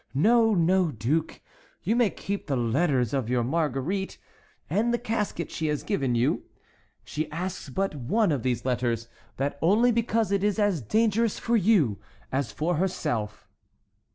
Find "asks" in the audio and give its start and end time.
7.31-7.69